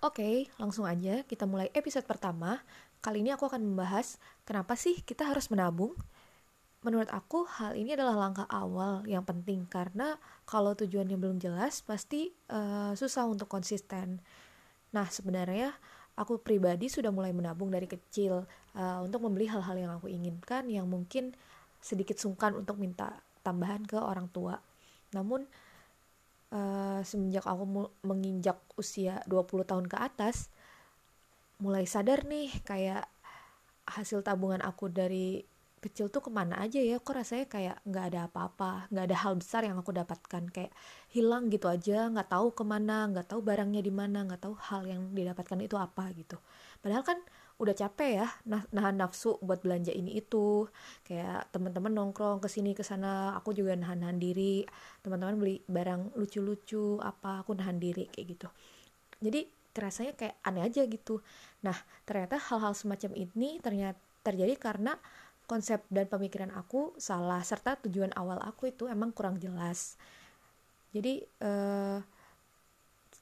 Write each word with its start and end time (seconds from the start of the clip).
Oke, 0.00 0.48
langsung 0.56 0.88
aja 0.88 1.20
kita 1.28 1.44
mulai 1.44 1.68
episode 1.76 2.08
pertama. 2.08 2.64
Kali 3.04 3.20
ini 3.20 3.36
aku 3.36 3.52
akan 3.52 3.60
membahas 3.60 4.16
kenapa 4.48 4.72
sih 4.72 5.04
kita 5.04 5.28
harus 5.28 5.52
menabung. 5.52 5.92
Menurut 6.80 7.12
aku, 7.12 7.44
hal 7.44 7.76
ini 7.76 7.92
adalah 7.92 8.16
langkah 8.16 8.48
awal 8.48 9.04
yang 9.04 9.20
penting 9.28 9.68
karena 9.68 10.16
kalau 10.48 10.72
tujuannya 10.72 11.20
belum 11.20 11.36
jelas, 11.36 11.84
pasti 11.84 12.32
uh, 12.48 12.96
susah 12.96 13.28
untuk 13.28 13.52
konsisten. 13.52 14.24
Nah, 14.96 15.04
sebenarnya 15.12 15.76
aku 16.16 16.40
pribadi 16.40 16.88
sudah 16.88 17.12
mulai 17.12 17.36
menabung 17.36 17.68
dari 17.68 17.84
kecil 17.84 18.48
uh, 18.72 19.04
untuk 19.04 19.20
membeli 19.20 19.52
hal-hal 19.52 19.76
yang 19.76 19.92
aku 20.00 20.08
inginkan 20.08 20.64
yang 20.72 20.88
mungkin 20.88 21.36
sedikit 21.84 22.16
sungkan 22.16 22.56
untuk 22.56 22.80
minta 22.80 23.20
tambahan 23.44 23.84
ke 23.84 24.00
orang 24.00 24.32
tua. 24.32 24.56
Namun, 25.12 25.44
semenjak 27.04 27.44
aku 27.46 27.90
menginjak 28.04 28.58
usia 28.76 29.20
20 29.26 29.64
tahun 29.66 29.86
ke 29.86 29.96
atas 29.96 30.52
mulai 31.60 31.84
sadar 31.84 32.24
nih 32.24 32.48
kayak 32.64 33.04
hasil 33.84 34.24
tabungan 34.24 34.64
aku 34.64 34.88
dari 34.88 35.44
kecil 35.80 36.12
tuh 36.12 36.20
ke 36.20 36.28
mana 36.28 36.60
aja 36.60 36.76
ya 36.76 37.00
kok 37.00 37.16
rasanya 37.16 37.48
kayak 37.48 37.76
nggak 37.88 38.04
ada 38.12 38.20
apa-apa 38.28 38.92
nggak 38.92 39.04
ada 39.08 39.16
hal 39.16 39.34
besar 39.40 39.64
yang 39.64 39.80
aku 39.80 39.96
dapatkan. 39.96 40.52
Kayak 40.52 40.72
hilang 41.08 41.48
gitu 41.48 41.66
aja 41.72 42.12
nggak 42.12 42.28
tahu 42.28 42.52
ke 42.52 42.64
mana 42.68 43.08
nggak 43.08 43.32
tahu 43.32 43.40
barangnya 43.40 43.80
di 43.80 43.92
mana 43.92 44.28
nggak 44.28 44.44
tahu 44.44 44.54
hal 44.60 44.84
yang 44.84 45.02
didapatkan 45.16 45.58
itu 45.64 45.76
apa 45.80 46.12
gitu. 46.12 46.36
Padahal 46.84 47.04
kan 47.04 47.18
udah 47.60 47.76
capek 47.76 48.24
ya 48.24 48.28
nah 48.48 48.64
nahan 48.72 48.96
nafsu 48.96 49.36
buat 49.44 49.60
belanja 49.60 49.92
ini 49.92 50.16
itu. 50.16 50.66
Kayak 51.04 51.52
teman-teman 51.52 51.92
nongkrong 51.92 52.40
ke 52.40 52.48
sini 52.48 52.72
ke 52.72 52.80
sana 52.80 53.36
aku 53.36 53.52
juga 53.52 53.76
nahan-nahan 53.76 54.16
diri. 54.16 54.64
Teman-teman 55.04 55.36
beli 55.36 55.56
barang 55.68 56.16
lucu-lucu 56.16 56.98
apa 57.04 57.44
aku 57.44 57.52
nahan 57.54 57.76
diri 57.76 58.08
kayak 58.08 58.26
gitu. 58.32 58.48
Jadi 59.20 59.40
kerasanya 59.76 60.16
kayak 60.16 60.36
aneh 60.42 60.64
aja 60.66 60.82
gitu. 60.88 61.20
Nah 61.62 61.76
ternyata 62.08 62.40
hal-hal 62.40 62.72
semacam 62.72 63.12
ini 63.14 63.60
ternyata 63.60 64.00
terjadi 64.20 64.56
karena 64.56 64.96
konsep 65.48 65.82
dan 65.90 66.06
pemikiran 66.06 66.54
aku 66.54 66.94
salah 67.00 67.42
serta 67.42 67.74
tujuan 67.82 68.14
awal 68.14 68.38
aku 68.40 68.70
itu 68.70 68.86
emang 68.86 69.10
kurang 69.10 69.36
jelas. 69.42 69.98
Jadi 70.94 71.22
uh, 71.42 71.98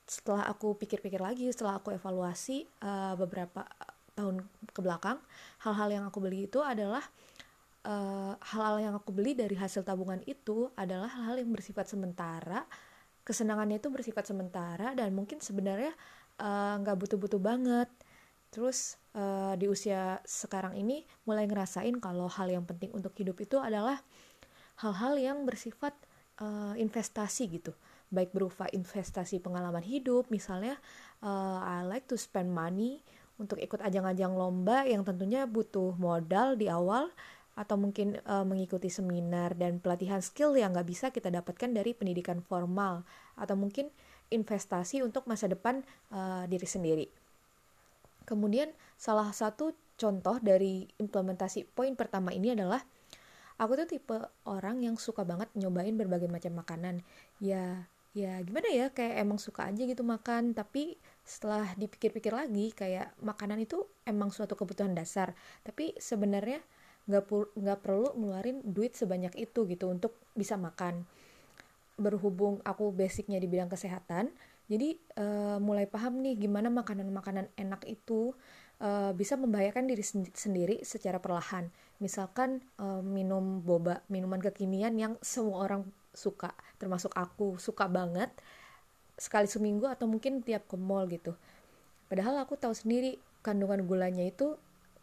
setelah 0.08 0.48
aku 0.48 0.76
pikir-pikir 0.76 1.20
lagi 1.20 1.52
setelah 1.52 1.80
aku 1.80 1.92
evaluasi 1.92 2.64
uh, 2.80 3.12
beberapa 3.16 3.64
tahun 4.18 4.42
ke 4.74 4.80
belakang 4.82 5.22
hal-hal 5.62 5.88
yang 5.94 6.04
aku 6.10 6.18
beli 6.18 6.50
itu 6.50 6.58
adalah 6.58 7.06
eh, 7.86 8.34
hal-hal 8.34 8.82
yang 8.82 8.94
aku 8.98 9.14
beli 9.14 9.38
dari 9.38 9.54
hasil 9.54 9.86
tabungan 9.86 10.18
itu 10.26 10.74
adalah 10.74 11.06
hal-hal 11.06 11.38
yang 11.38 11.54
bersifat 11.54 11.86
sementara 11.86 12.66
kesenangannya 13.28 13.76
itu 13.76 13.92
bersifat 13.92 14.24
sementara 14.24 14.96
dan 14.96 15.12
mungkin 15.12 15.44
sebenarnya 15.44 15.92
eh, 16.40 16.74
nggak 16.80 16.96
uh, 16.96 17.00
butuh-butuh 17.04 17.36
banget. 17.36 17.92
Terus 18.48 18.96
uh, 19.12 19.52
di 19.60 19.68
usia 19.68 20.24
sekarang 20.24 20.72
ini 20.72 21.04
mulai 21.28 21.44
ngerasain 21.44 21.92
kalau 22.00 22.32
hal 22.32 22.48
yang 22.48 22.64
penting 22.64 22.88
untuk 22.96 23.12
hidup 23.20 23.36
itu 23.44 23.60
adalah 23.60 24.00
hal-hal 24.80 25.20
yang 25.20 25.44
bersifat 25.44 25.92
uh, 26.40 26.72
investasi 26.80 27.60
gitu. 27.60 27.76
Baik 28.08 28.32
berupa 28.32 28.64
investasi 28.72 29.44
pengalaman 29.44 29.84
hidup 29.84 30.32
misalnya 30.32 30.80
uh, 31.20 31.60
I 31.60 31.84
like 31.84 32.08
to 32.08 32.16
spend 32.16 32.48
money 32.48 33.04
untuk 33.38 33.56
ikut 33.62 33.78
ajang-ajang 33.78 34.34
lomba 34.34 34.82
yang 34.84 35.06
tentunya 35.06 35.46
butuh 35.46 35.94
modal 35.94 36.58
di 36.58 36.66
awal 36.66 37.10
atau 37.58 37.74
mungkin 37.74 38.18
e, 38.22 38.34
mengikuti 38.46 38.86
seminar 38.86 39.54
dan 39.58 39.82
pelatihan 39.82 40.22
skill 40.22 40.54
yang 40.54 40.74
nggak 40.74 40.86
bisa 40.86 41.06
kita 41.10 41.30
dapatkan 41.30 41.74
dari 41.74 41.90
pendidikan 41.90 42.38
formal 42.38 43.02
atau 43.34 43.58
mungkin 43.58 43.90
investasi 44.30 45.02
untuk 45.02 45.26
masa 45.26 45.50
depan 45.50 45.82
e, 46.10 46.20
diri 46.46 46.66
sendiri. 46.66 47.06
Kemudian 48.26 48.70
salah 48.94 49.30
satu 49.34 49.74
contoh 49.98 50.38
dari 50.38 50.86
implementasi 51.02 51.66
poin 51.74 51.98
pertama 51.98 52.30
ini 52.30 52.54
adalah 52.54 52.78
aku 53.58 53.74
tuh 53.74 53.88
tipe 53.90 54.16
orang 54.46 54.86
yang 54.86 54.94
suka 54.94 55.26
banget 55.26 55.50
nyobain 55.58 55.98
berbagai 55.98 56.30
macam 56.30 56.62
makanan. 56.62 57.02
Ya, 57.42 57.90
ya 58.14 58.38
gimana 58.46 58.70
ya 58.70 58.86
kayak 58.94 59.18
emang 59.18 59.42
suka 59.42 59.66
aja 59.66 59.82
gitu 59.82 60.06
makan, 60.06 60.54
tapi 60.54 60.94
setelah 61.28 61.68
dipikir-pikir 61.76 62.32
lagi 62.32 62.72
kayak 62.72 63.12
makanan 63.20 63.60
itu 63.60 63.84
emang 64.08 64.32
suatu 64.32 64.56
kebutuhan 64.56 64.96
dasar. 64.96 65.36
Tapi 65.60 65.92
sebenarnya 66.00 66.64
nggak 67.08 67.80
perlu 67.84 68.16
ngeluarin 68.16 68.64
duit 68.64 68.96
sebanyak 68.96 69.36
itu 69.36 69.68
gitu 69.68 69.92
untuk 69.92 70.16
bisa 70.32 70.56
makan. 70.56 71.04
Berhubung 72.00 72.64
aku 72.64 72.88
basicnya 72.96 73.36
di 73.36 73.44
bidang 73.44 73.68
kesehatan 73.68 74.32
jadi 74.68 75.00
uh, 75.16 75.58
mulai 75.58 75.88
paham 75.88 76.20
nih 76.20 76.36
gimana 76.36 76.68
makanan-makanan 76.68 77.48
enak 77.56 77.88
itu 77.88 78.36
uh, 78.84 79.16
bisa 79.16 79.40
membahayakan 79.40 79.88
diri 79.88 80.04
sendiri 80.36 80.84
secara 80.84 81.16
perlahan. 81.16 81.72
Misalkan 82.04 82.60
uh, 82.76 83.00
minum 83.00 83.64
boba 83.64 84.04
minuman 84.12 84.38
kekinian 84.44 84.94
yang 85.00 85.16
semua 85.24 85.64
orang 85.64 85.88
suka 86.12 86.52
termasuk 86.76 87.16
aku 87.16 87.56
suka 87.56 87.88
banget 87.88 88.28
sekali 89.18 89.50
seminggu 89.50 89.84
atau 89.90 90.06
mungkin 90.06 90.40
tiap 90.40 90.70
ke 90.70 90.78
mall 90.78 91.10
gitu. 91.10 91.34
Padahal 92.08 92.40
aku 92.40 92.54
tahu 92.56 92.72
sendiri 92.72 93.18
kandungan 93.44 93.84
gulanya 93.84 94.24
itu 94.24 94.56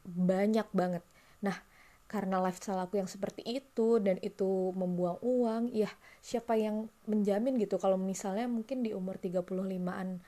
banyak 0.07 0.65
banget. 0.71 1.03
Nah 1.43 1.59
karena 2.05 2.37
lifestyle 2.37 2.79
aku 2.79 3.01
yang 3.01 3.09
seperti 3.09 3.41
itu 3.43 3.97
dan 3.97 4.21
itu 4.21 4.71
membuang 4.77 5.17
uang 5.25 5.73
ya 5.73 5.89
siapa 6.21 6.53
yang 6.53 6.85
menjamin 7.09 7.57
gitu 7.57 7.81
kalau 7.81 7.97
misalnya 7.97 8.45
mungkin 8.45 8.85
di 8.85 8.93
umur 8.93 9.17
35an 9.17 10.21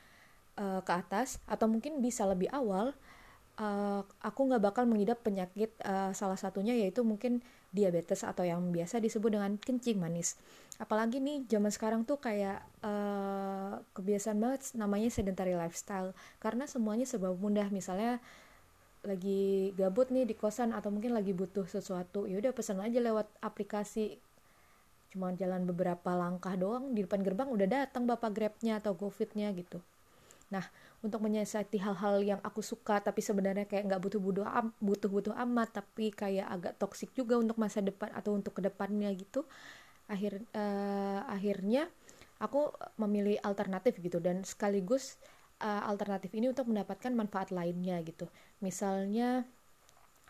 uh, 0.58 0.80
ke 0.82 0.92
atas 0.92 1.38
atau 1.46 1.70
mungkin 1.70 2.02
bisa 2.02 2.26
lebih 2.26 2.50
awal 2.50 2.98
uh, 3.58 4.00
aku 4.22 4.40
nggak 4.48 4.62
bakal 4.62 4.84
mengidap 4.86 5.20
penyakit 5.20 5.74
uh, 5.82 6.14
salah 6.14 6.38
satunya 6.38 6.72
yaitu 6.78 7.02
mungkin 7.02 7.42
diabetes 7.68 8.24
atau 8.24 8.46
yang 8.46 8.72
biasa 8.72 9.02
disebut 9.02 9.34
dengan 9.34 9.58
kencing 9.60 10.00
manis. 10.00 10.38
Apalagi 10.78 11.18
nih 11.18 11.44
zaman 11.50 11.68
sekarang 11.74 12.06
tuh 12.06 12.22
kayak 12.22 12.64
uh, 12.80 13.82
kebiasaan 13.92 14.38
banget 14.38 14.72
namanya 14.78 15.10
sedentary 15.12 15.58
lifestyle. 15.58 16.14
Karena 16.40 16.64
semuanya 16.64 17.04
serba 17.04 17.34
mudah. 17.34 17.68
Misalnya 17.68 18.22
lagi 19.04 19.74
gabut 19.78 20.10
nih 20.10 20.26
di 20.26 20.34
kosan 20.34 20.74
atau 20.74 20.90
mungkin 20.90 21.14
lagi 21.14 21.30
butuh 21.30 21.70
sesuatu 21.70 22.26
ya 22.26 22.38
udah 22.40 22.50
pesan 22.54 22.80
aja 22.80 22.98
lewat 23.02 23.28
aplikasi. 23.42 24.16
Cuma 25.08 25.32
jalan 25.34 25.64
beberapa 25.64 26.14
langkah 26.14 26.52
doang 26.56 26.92
di 26.92 27.04
depan 27.04 27.24
gerbang 27.24 27.48
udah 27.48 27.68
datang 27.68 28.04
bapak 28.04 28.32
grabnya 28.32 28.80
atau 28.80 28.92
gofitnya 28.92 29.48
gitu 29.56 29.80
nah 30.48 30.64
untuk 31.04 31.20
menyiasati 31.20 31.76
hal-hal 31.76 32.24
yang 32.24 32.40
aku 32.40 32.64
suka 32.64 33.04
tapi 33.04 33.20
sebenarnya 33.20 33.68
kayak 33.68 33.84
nggak 33.84 34.00
butuh 34.00 34.20
butuh 34.20 34.44
am, 34.48 34.72
butuh 34.80 35.10
butuh 35.12 35.34
amat 35.44 35.84
tapi 35.84 36.08
kayak 36.10 36.48
agak 36.48 36.72
toksik 36.80 37.12
juga 37.12 37.36
untuk 37.36 37.60
masa 37.60 37.84
depan 37.84 38.08
atau 38.16 38.32
untuk 38.32 38.56
ke 38.56 38.64
depannya 38.64 39.12
gitu 39.12 39.44
akhir 40.08 40.40
uh, 40.56 41.28
akhirnya 41.28 41.86
aku 42.40 42.72
memilih 42.98 43.36
alternatif 43.44 43.98
gitu. 44.00 44.18
Dan 44.18 44.42
sekaligus 44.42 45.20
uh, 45.62 45.84
alternatif 45.86 46.32
ini 46.34 46.50
untuk 46.50 46.70
mendapatkan 46.70 47.12
manfaat 47.12 47.52
lainnya 47.52 48.00
gitu. 48.02 48.26
Misalnya 48.64 49.44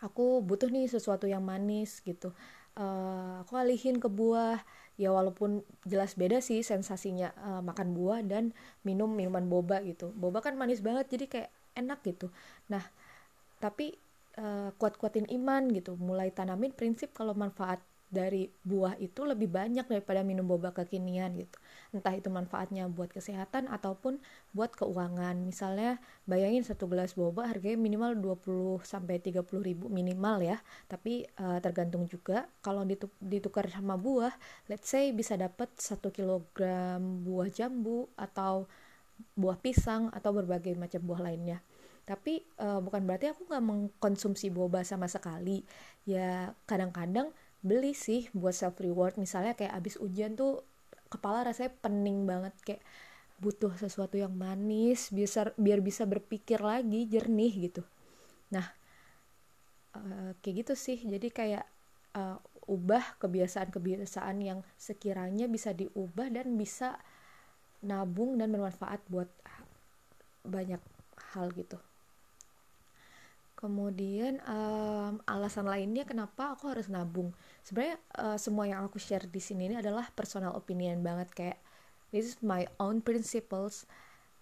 aku 0.03 0.43
butuh 0.43 0.69
nih 0.69 0.91
sesuatu 0.91 1.25
yang 1.25 1.41
manis 1.45 2.03
gitu. 2.03 2.35
Uh, 2.77 3.41
aku 3.43 3.57
alihin 3.57 3.97
ke 3.97 4.07
buah 4.07 4.61
ya 4.99 5.15
walaupun 5.15 5.63
jelas 5.87 6.19
beda 6.19 6.43
sih 6.43 6.59
sensasinya 6.59 7.31
uh, 7.39 7.63
makan 7.63 7.95
buah 7.95 8.19
dan 8.27 8.51
minum 8.83 9.07
minuman 9.07 9.47
boba 9.47 9.79
gitu. 9.87 10.11
Boba 10.11 10.43
kan 10.43 10.59
manis 10.59 10.83
banget 10.83 11.07
jadi 11.07 11.25
kayak 11.31 11.49
enak 11.79 12.03
gitu. 12.03 12.27
Nah 12.67 12.83
tapi 13.63 13.95
uh, 14.35 14.75
kuat-kuatin 14.75 15.31
iman 15.39 15.71
gitu. 15.71 15.95
Mulai 15.95 16.35
tanamin 16.35 16.75
prinsip 16.75 17.15
kalau 17.15 17.31
manfaat 17.31 17.79
dari 18.09 18.49
buah 18.65 18.97
itu 18.97 19.21
lebih 19.21 19.53
banyak 19.53 19.85
daripada 19.85 20.25
minum 20.25 20.49
boba 20.49 20.73
kekinian 20.73 21.37
gitu. 21.37 21.57
Entah 21.93 22.17
itu 22.17 22.27
manfaatnya 22.33 22.89
buat 22.89 23.13
kesehatan 23.13 23.69
ataupun 23.69 24.17
buat 24.57 24.73
keuangan. 24.73 25.37
Misalnya 25.45 26.01
bayangin 26.25 26.65
satu 26.65 26.89
gelas 26.89 27.13
boba 27.13 27.45
harganya 27.45 27.77
minimal 27.77 28.17
20 28.17 28.81
sampai 28.81 29.21
30 29.21 29.45
ribu 29.61 29.93
minimal 29.93 30.41
ya. 30.41 30.57
Tapi 30.89 31.29
uh, 31.37 31.61
tergantung 31.61 32.09
juga 32.09 32.49
kalau 32.65 32.81
ditukar 33.21 33.69
sama 33.69 33.93
buah 33.93 34.33
let's 34.65 34.89
say 34.89 35.13
bisa 35.13 35.37
dapat 35.37 35.69
satu 35.77 36.09
kilogram 36.09 37.21
buah 37.21 37.49
jambu 37.53 38.09
atau 38.17 38.65
buah 39.37 39.61
pisang 39.61 40.09
atau 40.09 40.33
berbagai 40.33 40.73
macam 40.73 41.05
buah 41.05 41.29
lainnya. 41.29 41.61
Tapi 42.09 42.41
uh, 42.57 42.81
bukan 42.81 43.05
berarti 43.05 43.29
aku 43.29 43.45
nggak 43.45 43.65
mengkonsumsi 43.69 44.49
boba 44.49 44.81
sama 44.81 45.05
sekali. 45.05 45.61
Ya 46.09 46.57
kadang-kadang 46.65 47.29
beli 47.59 47.91
sih 47.91 48.31
buat 48.31 48.55
self 48.55 48.79
reward. 48.79 49.19
Misalnya 49.19 49.55
kayak 49.55 49.75
abis 49.75 49.99
ujian 49.99 50.35
tuh 50.35 50.63
kepala 51.09 51.47
rasanya 51.47 51.73
pening 51.81 52.29
banget 52.29 52.53
kayak 52.63 52.83
butuh 53.39 53.71
sesuatu 53.79 54.19
yang 54.19 54.35
manis 54.35 55.09
biar 55.15 55.55
biar 55.55 55.79
bisa 55.79 56.03
berpikir 56.03 56.59
lagi 56.59 57.07
jernih 57.07 57.71
gitu. 57.71 57.83
Nah 58.51 58.67
uh, 59.95 60.31
kayak 60.43 60.67
gitu 60.67 60.73
sih. 60.75 60.99
Jadi 61.01 61.27
kayak 61.33 61.65
uh, 62.15 62.37
ubah 62.69 63.17
kebiasaan-kebiasaan 63.17 64.37
yang 64.45 64.59
sekiranya 64.77 65.49
bisa 65.49 65.73
diubah 65.73 66.29
dan 66.29 66.53
bisa 66.53 67.01
nabung 67.81 68.37
dan 68.37 68.51
bermanfaat 68.53 69.01
buat 69.09 69.31
banyak 70.45 70.81
hal 71.33 71.49
gitu 71.55 71.79
kemudian 73.59 74.39
um, 74.47 75.19
alasan 75.27 75.67
lainnya 75.67 76.07
kenapa 76.07 76.55
aku 76.55 76.71
harus 76.71 76.87
nabung. 76.87 77.35
Sebenarnya 77.67 77.99
uh, 78.15 78.39
semua 78.39 78.71
yang 78.71 78.87
aku 78.87 78.95
share 78.95 79.27
di 79.27 79.43
sini 79.43 79.67
ini 79.67 79.75
adalah 79.75 80.07
personal 80.15 80.55
opinion 80.55 81.03
banget 81.03 81.27
kayak 81.35 81.59
this 82.15 82.23
is 82.23 82.37
my 82.39 82.63
own 82.79 83.03
principles. 83.03 83.83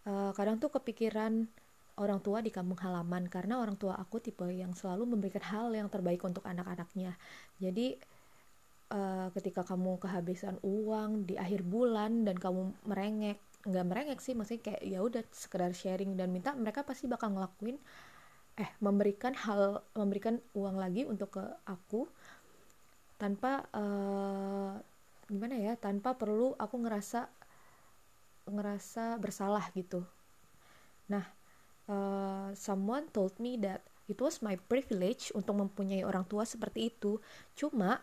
Uh, 0.06 0.30
kadang 0.38 0.62
tuh 0.62 0.70
kepikiran 0.70 1.50
orang 1.98 2.22
tua 2.22 2.46
di 2.46 2.54
kampung 2.54 2.78
halaman 2.78 3.26
karena 3.26 3.58
orang 3.58 3.74
tua 3.74 3.98
aku 3.98 4.22
tipe 4.22 4.46
yang 4.54 4.78
selalu 4.78 5.18
memberikan 5.18 5.42
hal 5.50 5.74
yang 5.74 5.90
terbaik 5.90 6.22
untuk 6.22 6.46
anak-anaknya. 6.46 7.18
Jadi 7.58 7.98
uh, 8.94 9.34
ketika 9.34 9.66
kamu 9.66 9.98
kehabisan 9.98 10.62
uang 10.62 11.26
di 11.26 11.42
akhir 11.42 11.66
bulan 11.66 12.22
dan 12.22 12.38
kamu 12.38 12.70
merengek 12.86 13.42
nggak 13.68 13.84
merengek 13.90 14.20
sih 14.24 14.32
maksudnya 14.32 14.64
kayak 14.64 14.82
ya 14.86 15.04
udah 15.04 15.26
sekedar 15.34 15.74
sharing 15.76 16.16
dan 16.16 16.32
minta 16.32 16.56
mereka 16.56 16.88
pasti 16.88 17.10
bakal 17.10 17.36
ngelakuin 17.36 17.76
eh 18.58 18.70
memberikan 18.82 19.38
hal 19.38 19.86
memberikan 19.94 20.42
uang 20.58 20.82
lagi 20.82 21.06
untuk 21.06 21.38
ke 21.38 21.46
aku 21.70 22.10
tanpa 23.22 23.70
uh, 23.74 24.74
gimana 25.30 25.56
ya 25.58 25.74
tanpa 25.78 26.18
perlu 26.18 26.58
aku 26.58 26.76
ngerasa 26.82 27.30
ngerasa 28.50 29.22
bersalah 29.22 29.70
gitu. 29.78 30.02
Nah 31.14 31.26
uh, 31.86 32.50
someone 32.58 33.06
told 33.14 33.38
me 33.38 33.62
that 33.62 33.86
it 34.10 34.18
was 34.18 34.42
my 34.42 34.58
privilege 34.58 35.30
untuk 35.38 35.54
mempunyai 35.54 36.02
orang 36.02 36.26
tua 36.26 36.48
seperti 36.48 36.90
itu. 36.90 37.22
Cuma 37.54 38.02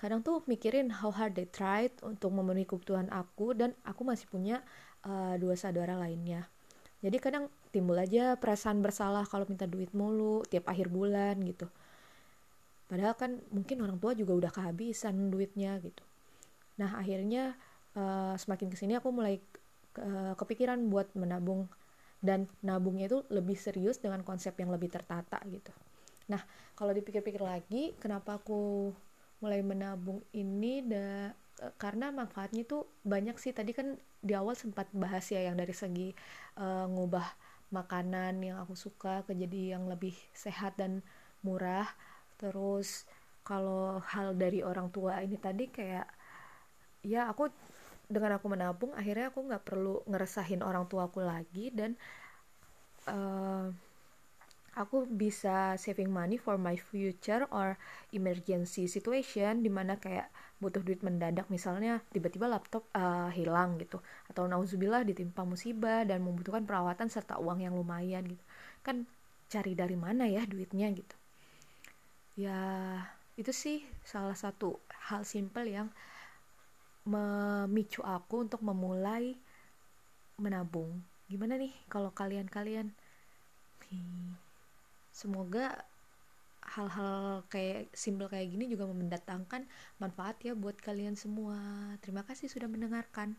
kadang 0.00 0.24
tuh 0.24 0.40
mikirin 0.48 0.90
how 0.90 1.12
hard 1.12 1.36
they 1.36 1.46
tried 1.46 1.92
untuk 2.00 2.32
memenuhi 2.32 2.64
kebutuhan 2.64 3.10
aku 3.12 3.52
dan 3.52 3.76
aku 3.84 4.02
masih 4.06 4.26
punya 4.30 4.64
uh, 5.04 5.34
dua 5.36 5.58
saudara 5.58 5.98
lainnya. 5.98 6.46
Jadi 7.04 7.20
kadang 7.20 7.52
timbul 7.74 7.98
aja 7.98 8.38
perasaan 8.38 8.78
bersalah 8.78 9.26
kalau 9.26 9.42
minta 9.50 9.66
duit 9.66 9.90
mulu 9.90 10.46
tiap 10.46 10.70
akhir 10.70 10.86
bulan 10.94 11.42
gitu. 11.42 11.66
Padahal 12.86 13.18
kan 13.18 13.42
mungkin 13.50 13.82
orang 13.82 13.98
tua 13.98 14.14
juga 14.14 14.38
udah 14.38 14.50
kehabisan 14.54 15.34
duitnya 15.34 15.82
gitu. 15.82 16.04
Nah 16.78 16.94
akhirnya 16.94 17.58
uh, 17.98 18.38
semakin 18.38 18.70
ke 18.70 18.76
sini 18.78 18.94
aku 18.94 19.10
mulai 19.10 19.42
uh, 19.98 20.38
kepikiran 20.38 20.78
buat 20.86 21.10
menabung. 21.18 21.66
Dan 22.24 22.48
nabungnya 22.64 23.04
itu 23.04 23.20
lebih 23.28 23.52
serius 23.52 24.00
dengan 24.00 24.24
konsep 24.24 24.56
yang 24.56 24.72
lebih 24.72 24.88
tertata 24.88 25.36
gitu. 25.44 25.68
Nah 26.32 26.40
kalau 26.72 26.96
dipikir-pikir 26.96 27.42
lagi 27.42 27.92
kenapa 28.00 28.40
aku 28.40 28.94
mulai 29.44 29.60
menabung 29.60 30.24
ini 30.32 30.80
da, 30.80 31.36
eh, 31.60 31.72
karena 31.76 32.08
manfaatnya 32.08 32.64
tuh 32.64 32.88
banyak 33.04 33.36
sih. 33.36 33.52
Tadi 33.52 33.76
kan 33.76 34.00
di 34.24 34.32
awal 34.32 34.56
sempat 34.56 34.88
bahas 34.96 35.28
ya 35.28 35.44
yang 35.44 35.60
dari 35.60 35.76
segi 35.76 36.16
uh, 36.56 36.88
ngubah 36.88 37.28
makanan 37.74 38.38
yang 38.38 38.56
aku 38.62 38.78
suka 38.78 39.26
ke 39.26 39.34
jadi 39.34 39.74
yang 39.74 39.90
lebih 39.90 40.14
sehat 40.30 40.78
dan 40.78 41.02
murah. 41.42 41.90
Terus 42.38 43.02
kalau 43.42 43.98
hal 44.00 44.38
dari 44.38 44.62
orang 44.62 44.88
tua 44.94 45.20
ini 45.20 45.36
tadi 45.36 45.66
kayak 45.68 46.06
ya 47.04 47.28
aku 47.28 47.52
dengan 48.08 48.40
aku 48.40 48.46
menabung 48.48 48.92
akhirnya 48.96 49.28
aku 49.28 49.44
nggak 49.44 49.64
perlu 49.64 50.00
ngeresahin 50.08 50.64
orang 50.64 50.88
tua 50.88 51.08
aku 51.08 51.20
lagi 51.20 51.68
dan 51.72 51.96
uh, 53.08 53.68
aku 54.74 55.06
bisa 55.06 55.78
saving 55.78 56.10
money 56.10 56.34
for 56.34 56.58
my 56.58 56.74
future 56.74 57.46
or 57.54 57.78
emergency 58.10 58.90
situation 58.90 59.62
di 59.62 59.70
mana 59.70 59.98
kayak 59.98 60.30
butuh 60.58 60.82
duit 60.82 61.00
mendadak. 61.06 61.46
Misalnya 61.50 62.02
tiba-tiba 62.10 62.50
laptop 62.50 62.86
uh, 62.94 63.30
hilang 63.30 63.78
gitu. 63.78 64.02
Atau 64.26 64.50
nauzubillah 64.50 65.06
ditimpa 65.06 65.46
musibah 65.46 66.02
dan 66.02 66.22
membutuhkan 66.26 66.66
perawatan 66.66 67.06
serta 67.06 67.38
uang 67.38 67.62
yang 67.62 67.74
lumayan 67.74 68.26
gitu. 68.26 68.44
Kan 68.82 69.06
cari 69.46 69.78
dari 69.78 69.94
mana 69.94 70.26
ya 70.26 70.42
duitnya 70.42 70.90
gitu. 70.90 71.16
Ya 72.34 72.58
itu 73.38 73.54
sih 73.54 73.86
salah 74.02 74.34
satu 74.34 74.78
hal 75.10 75.22
simple 75.22 75.66
yang 75.70 75.90
memicu 77.06 78.02
aku 78.02 78.42
untuk 78.48 78.58
memulai 78.66 79.38
menabung. 80.40 80.98
Gimana 81.30 81.54
nih 81.54 81.70
kalau 81.86 82.10
kalian-kalian 82.10 82.90
semoga 85.14 85.86
hal-hal 86.74 87.44
kayak 87.52 87.92
simple 87.94 88.26
kayak 88.26 88.50
gini 88.52 88.64
juga 88.72 88.84
mendatangkan 88.88 89.62
manfaat 90.02 90.36
ya 90.42 90.52
buat 90.56 90.76
kalian 90.80 91.14
semua. 91.14 91.58
Terima 92.02 92.22
kasih 92.28 92.50
sudah 92.50 92.66
mendengarkan. 92.66 93.38